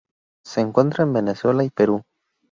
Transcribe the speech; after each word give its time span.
Se 0.43 0.61
encuentra 0.61 1.03
en 1.03 1.13
Venezuela 1.13 1.63
y 1.63 1.69
Perú. 1.69 2.01